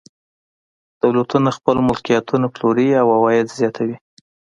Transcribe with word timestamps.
دولتونه 1.01 1.49
خپل 1.57 1.75
ملکیتونه 1.87 2.45
پلوري 2.53 2.87
او 3.01 3.07
عواید 3.17 3.47
زیاتوي. 3.57 3.97